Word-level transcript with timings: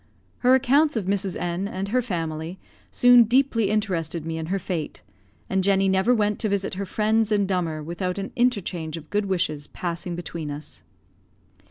Her 0.39 0.55
accounts 0.55 0.95
of 0.95 1.05
Mrs. 1.05 1.39
N, 1.39 1.67
and 1.67 1.89
her 1.89 2.01
family, 2.01 2.57
soon 2.89 3.25
deeply 3.25 3.69
interested 3.69 4.25
me 4.25 4.39
in 4.39 4.47
her 4.47 4.57
fate; 4.57 5.03
and 5.47 5.63
Jenny 5.63 5.87
never 5.87 6.11
went 6.11 6.39
to 6.39 6.49
visit 6.49 6.73
her 6.73 6.87
friends 6.87 7.31
in 7.31 7.45
Dummer 7.45 7.83
without 7.83 8.17
an 8.17 8.31
interchange 8.35 8.97
of 8.97 9.11
good 9.11 9.25
wishes 9.25 9.67
passing 9.67 10.15
between 10.15 10.49
us. 10.49 10.81